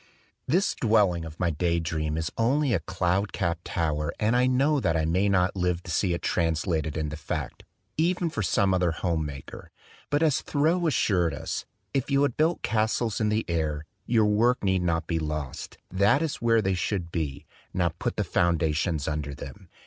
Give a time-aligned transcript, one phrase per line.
[0.47, 4.79] This dwelling of my day dream is only a cloud capped tower and I know
[4.79, 7.63] that I may not live to see it translated into fact,
[7.97, 9.69] even for some other home maker.
[10.09, 14.63] But as Thoreau assured us, "If you have built castles in the air, your work
[14.63, 17.45] need not be lost; that is where they should be.
[17.71, 19.69] Now put the foundations under them."